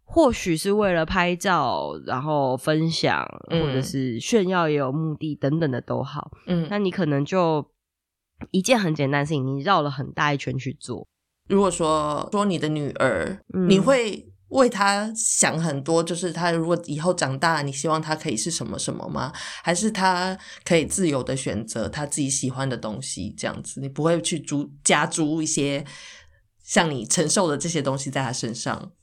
[0.09, 6.31] 或许是为了拍照，然后分享，嗯或者是炫耀也有目的等等的都好。
[6.47, 7.69] 嗯，那你可能就
[8.51, 11.05] 一件很简单的事情，你绕了很大一圈去做。
[11.49, 19.33] 如果说说你的女儿，嗯你会为她想很多，就是她如果以后长大，你希望她可以是什么什么吗？
[19.61, 25.85] 还是她可以自由的选择她自己喜欢的东西，这样子，你不会去注加诸一些
[26.63, 28.93] 像你承受的这些东西在她身上。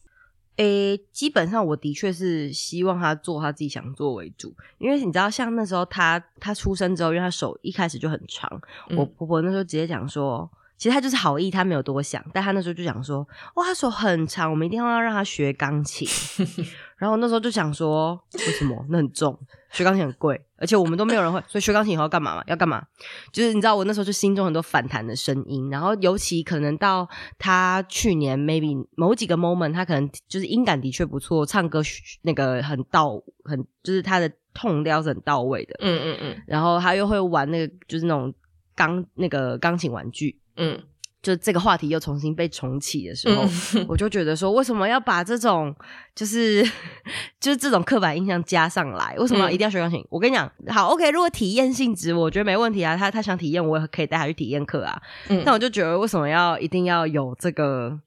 [0.56, 8.48] 诶，基本上我的确是希望他做他自己想做为主，因为你知道，像那时候他他出生之后，因为他手一开始就很长，
[8.88, 16.06] 嗯我婆婆那时候直接讲说，其实他就是好意，他没有多想，但他那时候就讲说，哇，他手很长，我们一定要让他学钢琴。
[17.04, 18.82] 然后那时候就想说，为什么？
[18.88, 19.38] 那很重，
[19.70, 22.42] 学钢琴很贵，而且我们都没有人会，所以学钢琴以后要干嘛嘛？
[22.46, 22.82] 要干嘛？
[23.30, 27.06] 就是你知道，我那时候就心中很多反弹的声音，然后尤其可能到
[27.38, 31.82] 他去年 maybe 某几个 moment，他可能就是音感的确不错，唱歌
[32.22, 38.32] 那个很到很就是他的痛调是很到位的，嗯嗯嗯然后他又会玩那个就是那种
[38.74, 40.82] 钢那个钢琴玩具，嗯
[41.24, 45.74] 就这个话题又重新被重启的时候，嗯我就觉得说，为什么要把这种
[46.14, 46.62] 就是
[47.40, 49.16] 就是这种刻板印象加上来？
[49.18, 50.04] 为什么一定要学钢琴？
[50.10, 52.94] 我跟你讲，好，OK，如果体验性质，我觉得没问题啊。
[52.94, 55.00] 他他想体验，我也可以带他去体验课啊。
[55.28, 57.98] 嗯但我就觉得，为什么要一定要有这个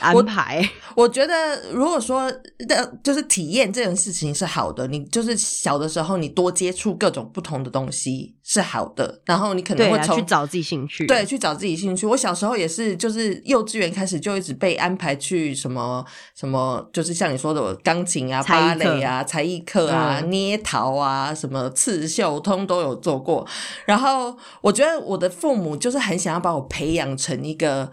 [0.00, 0.68] 安排？
[0.94, 2.30] 我觉得，如果说
[2.68, 11.06] 的，就是体验这件事情是好的，你就是小的时候你多接触各种不同的东西是好的，然后你可能会从去找自己兴趣。
[11.06, 12.06] 对，去找自己兴趣。
[12.06, 16.04] 我小时候也是，就是幼稚园开始就一直被安排去什么
[16.38, 23.46] 什么，就是像你说的钢琴啊、芭蕾啊、才艺课啊、嗯捏陶啊、什么刺绣，通都有做过。
[23.86, 27.90] 然后我觉得我的父母就是很想要把我培养成一个。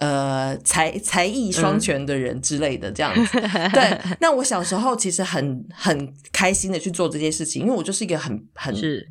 [0.00, 3.40] 呃，才才艺双嗯全的人之类的这样子，
[3.72, 4.00] 对。
[4.20, 9.06] 那我小时候其实很很开心的去做这件事情，因为我就是一个很很是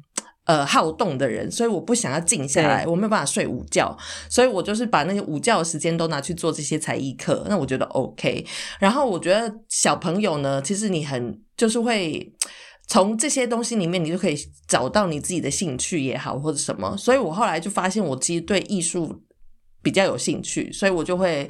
[0.45, 3.95] 呃好动的人，所以我不想要静下来，我没有办法睡午觉，
[4.27, 8.45] 所以我就是把那些午觉的时间都拿去做这些才艺课，那我觉得 OK。
[8.79, 12.33] 然后我觉得小朋友呢，其实你很就是会。
[12.91, 14.35] 从这些东西里面，你就可以
[14.67, 16.97] 找到你自己的兴趣也好，或者什么。
[16.97, 19.21] 所以我后来就发现，我其实对艺术
[19.81, 21.47] 比较有兴趣，所以我就会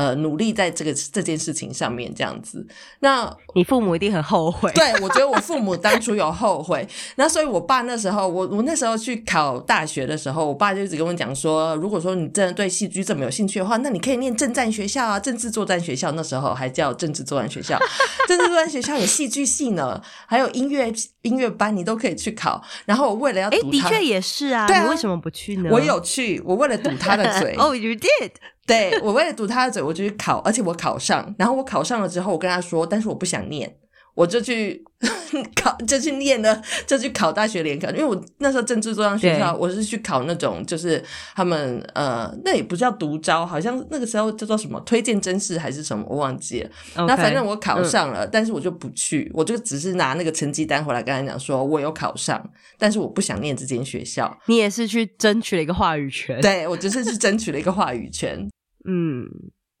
[0.00, 2.66] 呃努力在这个这件事情上面这样子。
[3.00, 4.72] 那你父母一定很后悔。
[4.72, 6.88] 对，我觉得我父母当初有后悔。
[7.16, 16.10] 那所以，我爸那时候，我我那时候去考大学的时候，我爸就一直跟我讲说，如果说你真的对戏剧这么有兴趣的话，那你可以念政战学校啊，政治作战学校。
[16.12, 17.78] 那时候还叫政治作战学校，
[18.26, 20.90] 政治作战学校有戏剧系呢，还有音乐
[21.22, 22.62] 音乐班，你都可以去考。
[22.86, 25.68] 然后我为了要哎，读它，的确也是啊，对啊你为什么不去呢？
[25.70, 28.30] 我有去，我为了堵他的嘴， oh,、y o u did。
[28.70, 31.34] 对我为了堵他的嘴，我就去考，而且我考上。
[31.38, 33.76] 然后我考上了之后，我跟他说，但是我不想念，
[34.14, 34.82] 我就去
[35.56, 37.88] 考，就去念了，就去考大学联考。
[37.90, 41.02] 因为我那时候政治作战学校，我是去考那种，就是
[41.34, 46.70] 他们呃，那也不叫独招，好像那个时候叫做什么推荐真试还是什么，我忘记了。
[47.06, 52.42] 那反正我考上了，但是我就不去，我就只是拿那个成绩单回来跟他讲说，我有考上，
[52.78, 54.38] 但是我不想念这间学校。
[54.46, 56.40] 你也是去争取了一个话语权。
[56.40, 58.48] 对我只是去争取了一个话语权。
[58.84, 59.26] 嗯，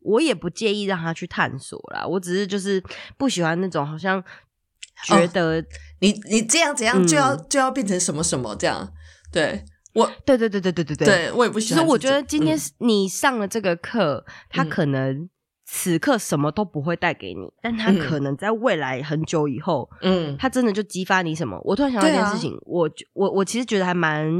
[0.00, 2.82] 我也不介意让他去探索啦，我只是就是
[3.16, 4.22] 不喜欢那种好像
[5.04, 5.64] 觉得、
[6.00, 8.92] 你你这样怎样就要、嗯就要变成什么什么这样，
[9.32, 11.06] 对我对对对对对对对。
[11.06, 11.84] 对我也不喜欢这种。
[11.84, 15.28] 其实我觉得今天嗯你上了这个课，他嗯可能
[15.64, 21.58] 此刻什么都不会带给你，但他嗯可能在未来很久以后，嗯他真的就激发你什么。
[21.64, 24.30] 我突然想到一件事情，我我我其实觉得还蛮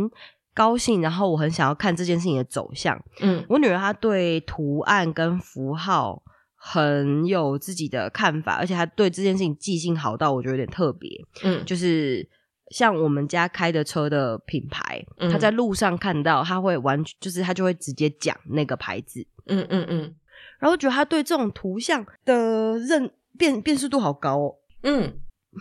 [0.61, 3.03] 高兴，然后我很想要看这件事情的走向。
[3.21, 6.23] 嗯我女儿她对图案跟符号
[6.55, 11.09] 很有自己的看法，而且她对这件事情记性好到我觉得有点特别。
[11.43, 12.29] 嗯就是
[12.71, 20.15] 像我们家开的车的品牌，嗯她在路上看到，她会完全就是她就会直接讲那个牌子，嗯嗯嗯
[20.59, 24.55] 然后我觉得她对这种图像的认辨辨识度好高哦。
[24.83, 25.19] 嗯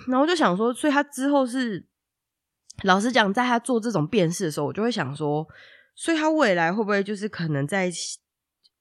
[0.07, 1.87] 然后就想说，所以她之后是
[2.83, 5.47] 老实讲，在他做这种辨识的时候，我就会想说，
[5.95, 7.91] 所以他未来会不会就是可能在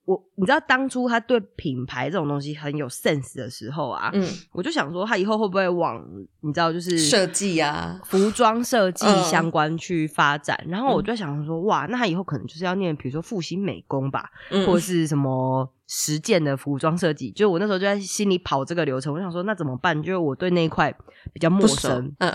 [0.05, 6.03] 我你知道当初他对品牌这种东西很有 sense 的时候啊，嗯，我就想说，他以后会不会往
[6.41, 10.59] 你知道就是设计啊，服装设计嗯相关去发展？
[10.67, 17.31] 然后我嗯就在想说，哇，那他以后可能就是要念，比如说复兴美工吧，嗯或者是什么实践的服装设计。
[17.33, 19.95] 就我那时候就在心里跑这个流程，我想说那怎么办？
[20.03, 20.91] 就是我对那一块
[21.35, 22.33] 比较陌生，嗯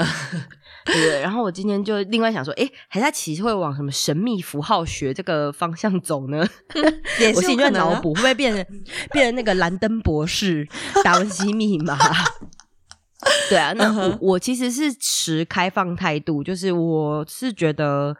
[0.85, 1.21] 对对？
[1.21, 6.45] 然后我今天就另外想说，哎，还是他其实会往什么神秘符号学这个方向走呢？
[7.19, 8.65] 也我心里就在是有可能啊脑补，会不会变成
[9.11, 10.67] 变成那个兰登博士
[11.03, 11.97] 达文西密码？
[13.49, 18.13] 对啊，那我我其实是持开放态度，就是我是觉得，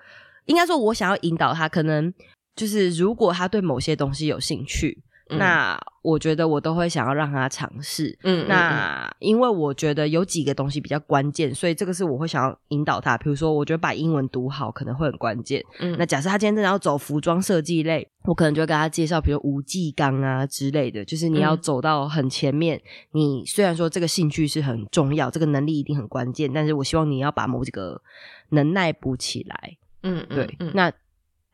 [0.45, 2.13] 应该说，我想要引导他，可能
[2.55, 8.17] 就是如果他对某些东西有兴趣，嗯那我觉得我都会想要让他尝试。
[8.23, 13.17] 嗯，嗯那因为我觉得有几个东西比较关键，所以这个是我会想要引导他。
[13.17, 15.63] 比如说，我觉得把英文读好可能会很关键。
[15.79, 22.81] 嗯那假设他今天真的要走服装设计类，我可能就会跟他介绍，比如吴继刚啊之类的，就是你要嗯走到很前面。
[23.13, 28.01] 你虽然说这个兴趣是很重要，这个能力一定很关键，但是我希望你要把某几个
[28.49, 29.77] 能耐补起来。
[30.03, 30.91] 嗯嗯对，嗯那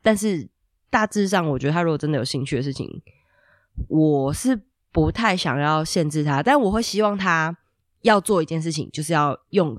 [0.02, 0.48] 但是
[0.90, 3.00] 大致上，我觉得他如果真的有兴趣的事情，
[3.88, 4.60] 我是
[4.92, 7.56] 不太想要限制他，但我会希望他
[8.02, 9.78] 要做一件事情，就是要用，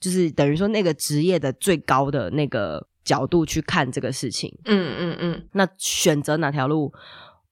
[0.00, 4.52] 就是等于说那个职业的最高的那个角度去看这个事情。
[4.64, 6.92] 嗯嗯嗯那选择哪条路，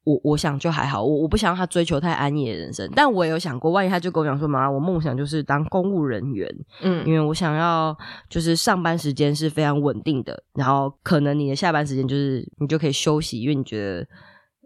[0.04, 2.88] 我我想就还好，我我不想让他追求太安逸的人生。
[2.94, 6.48] 但我也有想过，万一他就跟我讲说，妈妈，我梦想就是当公务人员，
[6.82, 7.96] 嗯因为我想要
[8.28, 14.06] 就是上班时间是非常稳定的，然后可能你的下班时间就是你就可以休息，因为你觉得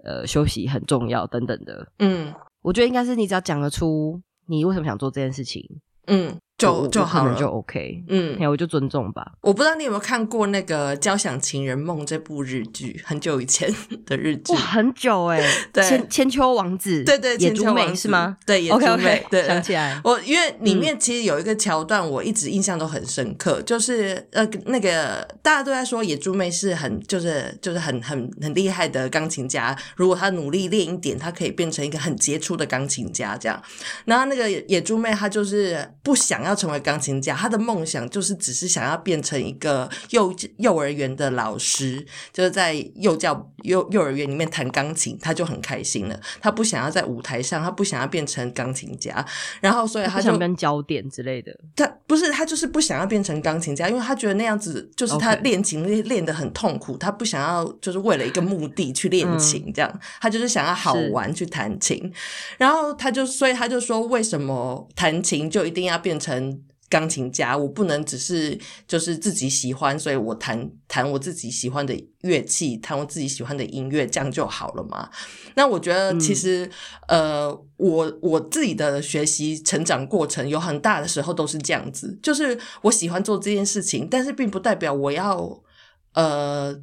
[0.08, 1.92] 呃休息很重要等等的。
[1.98, 5.62] 嗯我觉得应该是你只要讲得出你为什么想做这件事情，
[6.06, 8.02] 嗯，就就好了，就 OK。
[8.08, 9.32] 嗯哎，我就尊重吧。
[9.40, 13.72] 我不知道你有没有看过那个《交响情人梦》这部日剧，很久以前
[14.04, 14.58] 的日剧哇，。
[14.58, 15.40] 很久哎、
[15.72, 18.36] 对千千秋王子，对对，野千猪美秋王子是吗？
[18.44, 20.00] 对， 野猪美，对，想起来。
[20.02, 33.62] 我因为里嗯面其实有一个桥段，我一直印象都很深刻，就是呃那个大家都在说野猪妹是很就是就是很很很厉害的钢琴家，如果她努力练一点，她可以变成一个很杰出的钢琴家这样。
[34.04, 46.18] 然后那个野野猪妹她就是不想要成为钢琴家，他的梦想就是只是想要变成一个幼幼儿园的老师，就是在幼教幼幼儿园里面弹钢琴，他就很开心了。
[46.40, 49.24] 他不想要在舞台上，他不想要变成钢琴家，
[49.60, 51.52] 然后所以他就想跟焦点之类的。
[51.76, 62.12] 他不是他就是不想要变成钢琴家，因为他觉得那样子就是他练琴练练得很痛苦，他不想要就是为了一个目的去练琴，这样他就是想要好玩去弹琴。
[62.56, 66.37] 然后他就所以他就说，为什么弹琴就一定要变成？
[66.90, 75.10] 钢琴家，我不能只是就是自己喜欢，所以我弹弹我自己喜欢的乐器，弹我自己喜欢的音乐，这样就好了嘛？
[75.54, 76.70] 那我觉得其实，
[77.06, 85.62] 呃，我我自己的学习成长过程有很大的时候都是这样子，就是我喜欢做这件事情，但是并不代表我要
[86.14, 86.74] 呃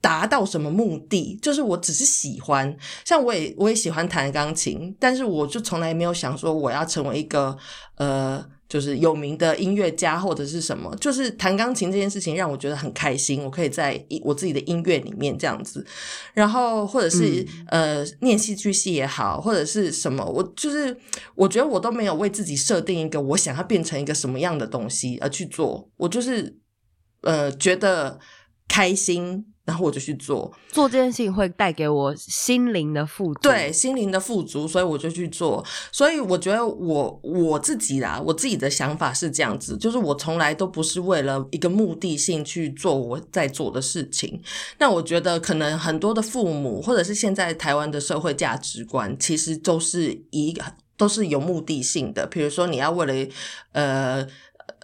[0.00, 2.74] 达到什么目的，就是我只是喜欢。
[3.04, 7.54] 像我也我也喜欢弹钢琴，但是我就从来没有想说我要成为一个
[7.96, 8.42] 呃。
[8.74, 13.40] 就是有名的音乐家或者是什么，就是弹钢琴这件事情让我觉得很开心。
[13.44, 15.86] 我可以在我自己的音乐里面这样子，
[16.32, 20.96] 然后或者是呃念戏剧系也好，或者是什么，我就是
[21.36, 26.58] 我觉得我都没有为自己设定一个我想要变成一个什么样的东西而去做，我就是
[27.20, 28.18] 呃觉得
[28.66, 29.53] 开心。
[29.64, 35.64] 然后我就去做，做这件事情会带给我心灵的富足，对心灵的富足，所以我就去做。
[35.90, 44.38] 所以我觉得我我自己啦，我自己的想法是这样子，就是我从来都不是为了一个目的性去做我在做的事情。
[44.78, 50.62] 那我觉得可能很多的父母，或者是现在台湾的社会价值观，其实都是一个
[50.98, 52.26] 都是有目的性的。
[52.26, 53.32] 比如说你要为了
[53.72, 54.26] 呃。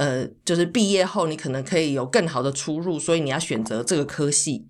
[0.01, 4.67] 呃，就是毕业后你可能可以有更好的出入，所以你要选择这个科系，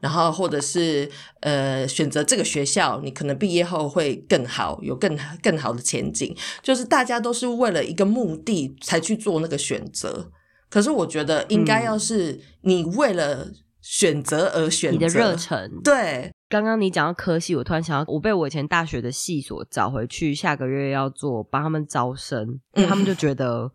[0.00, 1.08] 然后或者是
[1.38, 6.36] 呃选择这个学校，你可能毕业后会更好，有更更好的前景。
[6.64, 10.28] 就是大家都是为了一个目的才去做那个选择，
[10.68, 15.80] 可是我觉得应该要是你为了选择而选择，你的热忱。
[15.84, 22.58] 对，刚刚你讲到科系，我突然想到，我被我以前大学的系所找回去，下个月要做帮他们招生，
[22.88, 23.70] 他们就觉得。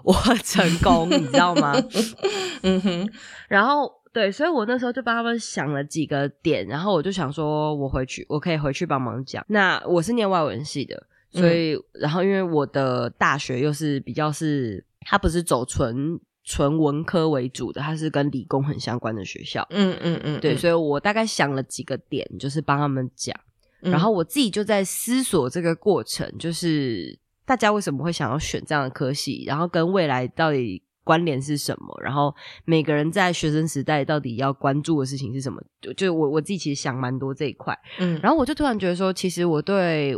[0.04, 1.74] 我成功，你知道吗？
[2.62, 3.10] 嗯哼，
[3.48, 9.44] 然后对，所以我那时候就帮他们想了几个点，然后我就想说，我回去我可以回去帮忙讲。
[9.48, 19.66] 那我是念外文系的，所以然后因为我的大学又是比较是，它不是走纯纯文科为主的，它是跟理工很相关的学校。
[19.70, 23.34] 嗯嗯嗯，对，所以我大概想了几个点，就是帮他们讲，
[23.80, 27.18] 然后我自己就在思索这个过程，就是。
[27.50, 29.42] 大家为什么会想要选这样的科系？
[29.44, 32.00] 然后跟未来到底关联是什么？
[32.00, 32.32] 然后
[32.64, 35.60] 每个人在学生时代到底要关注的事情是什么？
[35.80, 40.16] 就就我我自己其实想蛮多这一块，嗯，然后我就突然觉得说，其实我对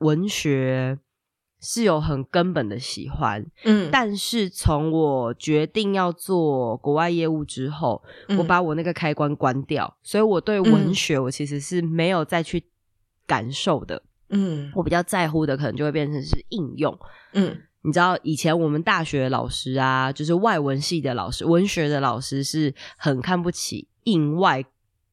[0.00, 0.98] 文学
[1.62, 8.02] 是有很根本的喜欢，嗯，但是从我决定要做国外业务之后，
[8.36, 12.64] 我把我那个开关关掉，所以我对文学我其实是没有再去
[13.26, 14.02] 感受的。
[14.30, 16.98] 嗯，我比较在乎的可能就会变成是应用。
[17.32, 24.64] 嗯，你知道以前我们大学老师啊，就是外文系的老师、文学的老师是很看不起应外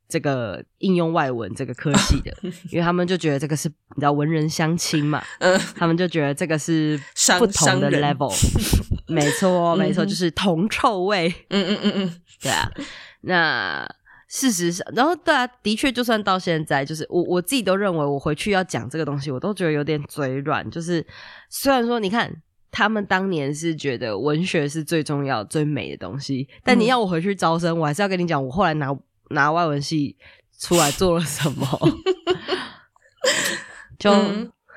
[0.09, 2.35] 这个应用外文这个科系的，
[2.71, 6.99] 因为他们就觉得这个是你知道文人相亲嘛， 嗯，他们就觉得这个是
[7.39, 8.31] 不同的 level。
[9.07, 11.33] 没错，没错，就是铜臭味。
[11.49, 12.71] 嗯嗯嗯嗯，对啊，
[13.21, 13.87] 那。
[14.33, 20.67] 事实上，然后对啊，的确，就算到现在，就是我我自己都认为，我回去要讲这个东西，我都觉得有点嘴软。
[20.71, 21.05] 就是
[21.51, 28.89] 虽然说，你看他们当年是觉得文学是最重要、最美的东西，但你要我回去招生，我还是要跟你讲，我后来拿
[29.29, 30.17] 拿外文系
[30.57, 31.67] 出来做了什么，
[33.99, 34.11] 就。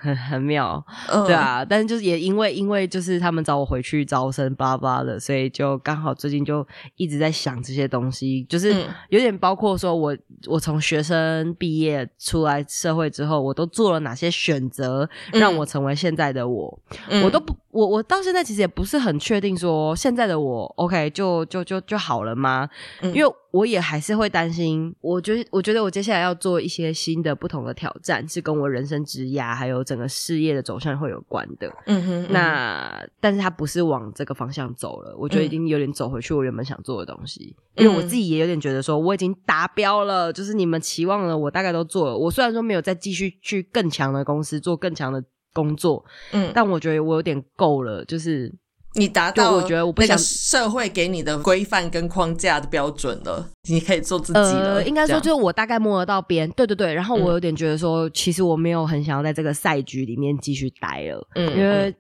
[0.07, 0.85] 很很妙，
[1.27, 8.73] 对啊，但是就是也因为因为就是他们找我回去招生巴拉巴拉的，所以就刚好最近就一直在想这些东西，就是
[9.09, 16.81] 有点包括说我我从学生毕业出来社会之后，我都做了哪些选择，让我成为现在的我，
[17.25, 22.69] 我都不我我到现在其实也不是很确定说现在的我 OK 就就就就好了吗？
[23.03, 23.35] 因为。
[23.53, 31.73] 我也还是会担心，我觉得，我觉得我接下来要做一些新的、不同的挑战，是跟我人生职涯还有整个事业的走向会有关的。
[31.87, 42.15] 嗯哼，那但是它不是往这个方向走了，我觉得已经有点走回去我原本想做的东西，因为我自己也有点觉得说我已经达标了，就是你们期望的我大概都做了。
[42.15, 45.25] 我虽然说没有再继续去更强的公司做更强的
[45.57, 48.53] 工作，嗯，但我觉得我有点够了，就是。
[48.99, 54.83] 你达到我觉得我不想社会给你的规范跟框架的标准了，你可以做自己了。
[54.89, 56.95] 应该说，就是我大概摸得到边，对对对。
[56.95, 61.95] 然后我有点觉得说，其实我没有很想要在这个赛局里面继续待了，嗯，因为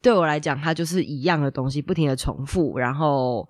[0.00, 2.78] 对我来讲，它就是一样的东西，不停的重复。
[2.78, 3.44] 然后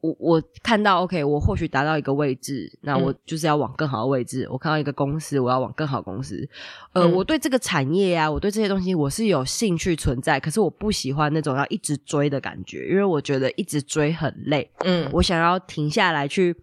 [0.00, 4.46] 我我我看到，OK，我或许达到一个位置，那我就是要往更好的位置。
[4.50, 6.48] 我看到一个公司，我要往更好公司。
[6.92, 10.40] 呃，我对这个产业啊，我对这些东西，我是有兴趣存在。
[10.40, 14.70] 可是我不喜欢那种要一直追的感觉，因为我觉得一直追很累。
[14.84, 16.56] 嗯，我想要停下来去。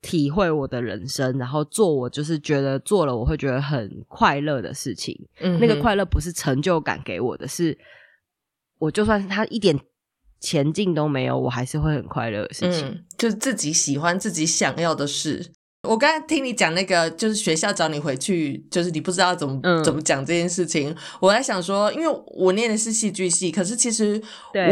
[0.00, 5.12] 体会我的人生，然后做我就是觉得做了我会觉得很快乐的事情。
[5.40, 7.76] 嗯，那个快乐不是成就感给我的，是
[8.78, 9.76] 我就算是他一点
[10.40, 13.04] 前进都没有，我还是会很快乐的事情。
[13.16, 15.52] 就是自己喜欢、自己想要的事。
[15.88, 20.94] 我刚才听你讲那个，就是学校找你回去，就是你不知道怎么怎么讲这件事情。
[21.18, 24.20] 我在想说，因为我念的是戏剧系，可是其实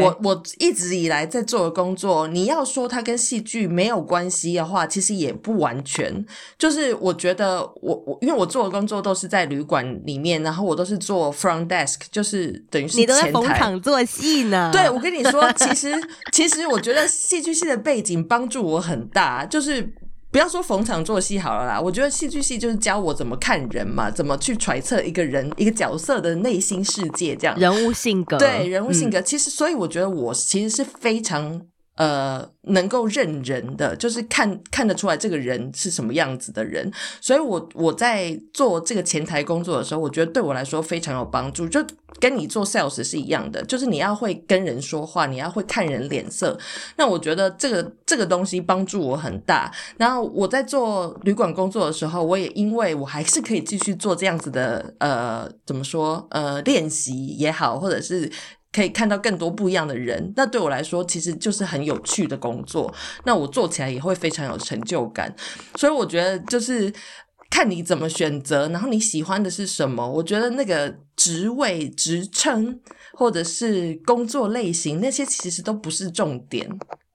[0.03, 6.23] 我我一直以来在做的工作，你要说它跟戏剧没有关系的话，其实也不完全。
[6.59, 14.69] 就是我觉得我我因为我做的工作都是在旅馆里面，然后我都是做 front desk，就是等于是你都在逢场做戏呢。
[14.75, 15.95] 对，我跟你说，其实
[16.31, 19.95] 其实我觉得戏剧系的背景帮助我很大，就是。
[20.37, 29.19] 不要说逢场作戏好了啦，我觉得戏剧系就是教我怎么看人嘛，怎么去揣测一个人一个角色的内心世界，这样人物性格，对人物性格。
[29.23, 31.63] 其实，所以我觉得我其实是非常。
[31.97, 41.83] 呃，能够认人的，就是看看得出来这个人是什么样子的人，所以我我在做这个前台工作的时候，我觉得对我来说非常有帮助，就
[42.21, 46.59] 跟你做 sales 是一样的，就是你要会跟人说话，你要会看人脸色。
[46.97, 49.73] 那我觉得这个这个东西帮助我很大。
[49.97, 58.31] 然后我在做旅馆工作的时候，我也因为我还是可以继续做这样子的呃，怎么说呃练习也好，或者是。
[58.77, 62.95] 可以看到更多不一样的人，那对我来说其实就是很有趣的工作。
[63.25, 65.35] 那我做起来也会非常有成就感。
[65.77, 66.93] 所以我觉得就是
[67.49, 70.07] 看你怎么选择，然后你喜欢的是什么。
[70.07, 72.79] 我觉得那个职位、职称
[73.15, 76.69] 或者是工作类型，那些其实都不是重点，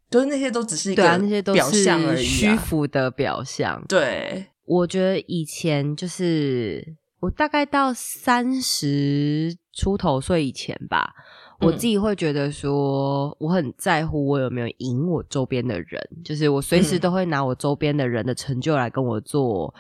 [0.10, 3.86] 就是那些都只是一个那些都是虚浮的表象。
[3.88, 11.14] 对，我觉得以前就是我大概到三十出头岁以前吧。
[11.62, 19.74] 我自己会觉得说，我很在乎我有没有赢我周边的人，就是我随时都会拿我周边的人的成就来跟我做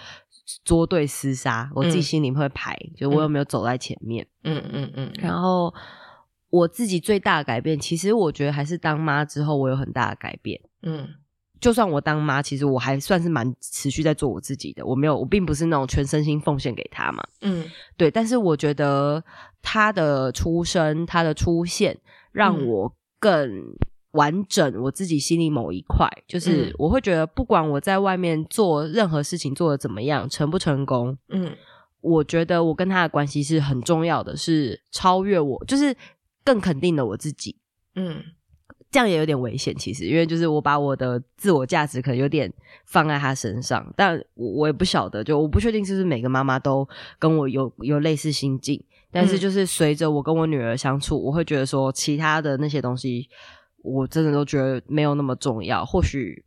[0.63, 4.27] 作对厮杀，我自己心里会排，就我有没有走在前面。
[4.43, 5.11] 嗯嗯嗯。
[5.15, 5.73] 然后
[6.49, 10.61] 我自己最大的改变，其实我觉得还是当妈之后，我有很大的改变。
[10.83, 11.07] 嗯。
[11.61, 14.83] 就算我当妈，其实我还算是蛮持续在做我自己的。
[14.83, 17.23] 我没有，我并不是那种全身心奉献给他嘛。
[17.41, 18.09] 嗯，对。
[18.09, 19.23] 但是我觉得
[19.61, 21.95] 他的出生，他的出现，
[22.31, 23.63] 让我更
[24.13, 26.09] 完整我自己心里某一块。
[26.27, 31.55] 就是我会觉得，不管我在外面做任何事情做的怎么样，成不成功，嗯，
[32.01, 35.95] 我觉得我跟他的关系是很重要的，是超越我，就是
[36.43, 37.55] 更肯定了我自己。
[37.93, 38.23] 嗯。
[38.91, 42.51] 这样也有点危险，其实，因为就是我把我的自我价值可能有点
[42.85, 46.85] 放在他身上，但我我也不晓得，就我不确定是不是每个妈妈都
[47.17, 53.29] 跟我有有类似心境，但是就是随着我跟我女儿相处，我会觉得说其他的那些东西，
[53.81, 55.85] 我真的都觉得没有那么重要。
[55.85, 56.43] 或许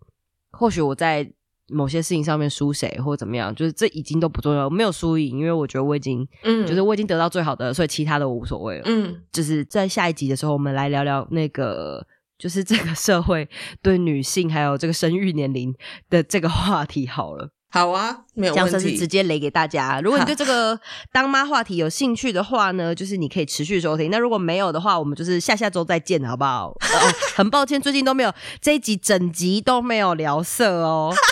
[0.51, 1.27] 或许我在
[1.69, 8.83] 某些事情上面输谁或者怎么样，就是这已经都不重要，没有输赢，因为我觉得我已经嗯，就是我已经得到最好的，所以其他的我无所谓了。
[8.85, 12.07] 嗯，就是在下一集的时候，我们来聊聊那个。
[12.39, 13.49] 就是这个社会
[13.83, 15.75] 对女性还有这个生育年龄
[16.11, 20.01] 的这个话题好了，好啊，没有问题，是直接雷给大家。
[20.01, 20.79] 如果你对 这个
[21.13, 24.11] 当妈话题有兴趣的话呢，就是你可以持续收听。
[24.11, 26.73] 那如果没有的话，我们就是下下周再见，好不好？
[27.35, 31.15] 很抱歉，最近都没有这一集整集都没有聊色哦。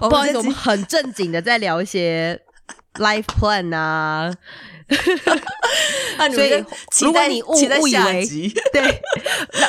[0.00, 2.40] 不好意思，我们很正经的在聊一些
[2.94, 4.32] life plan 啊。
[6.34, 6.64] 所以，
[7.00, 8.26] 如果你误误以为
[8.72, 9.02] 对，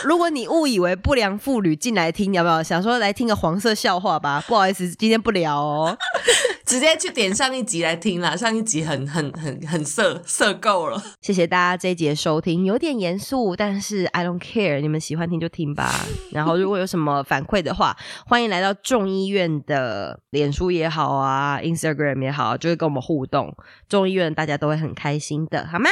[0.04, 4.44] 如果你误以为不良妇女进来听，要不要想说来听个黄色笑话吧？
[4.48, 5.98] 不好意思，今天不聊哦，
[6.66, 8.36] 直接去点上一集来听啦。
[8.36, 11.02] 上一集很很很很色色够了。
[11.22, 16.06] 谢谢大家这一集的收听，有点严肃，但是 I don't care，你们喜欢听就听吧。
[16.32, 17.96] 然后如果有什么反馈的话，
[18.26, 23.56] 欢迎来到众医院的脸书也好啊，Instagram 也好，就会跟我们互动。
[23.88, 25.89] 众医院大家都会很开心的，好吗？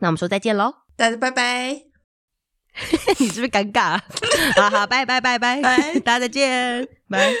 [0.00, 1.82] 那我们说再见喽，大家拜拜。
[3.18, 4.00] 你是不是尴尬？
[4.54, 7.32] 好好，拜拜拜拜拜，大家再见，拜。